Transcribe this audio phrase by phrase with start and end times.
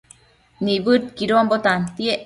[0.63, 2.19] Nibëdquidonbo tantiec